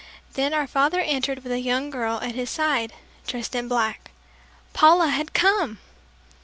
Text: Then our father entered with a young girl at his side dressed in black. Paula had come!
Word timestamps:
Then 0.33 0.51
our 0.51 0.65
father 0.65 0.99
entered 0.99 1.43
with 1.43 1.51
a 1.51 1.59
young 1.59 1.91
girl 1.91 2.19
at 2.23 2.33
his 2.33 2.49
side 2.49 2.91
dressed 3.27 3.53
in 3.53 3.67
black. 3.67 4.09
Paula 4.73 5.09
had 5.09 5.35
come! 5.35 5.77